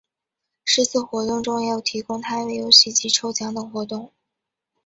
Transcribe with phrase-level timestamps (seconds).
[0.65, 4.11] 是次活动中也有提供摊位游戏及抽奖等活动。